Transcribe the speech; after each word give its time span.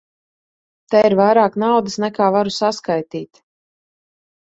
Te 0.93 1.01
ir 1.09 1.15
vairāk 1.19 1.59
naudas, 1.65 1.99
nekā 2.07 2.33
varu 2.39 2.57
saskaitīt. 2.59 3.47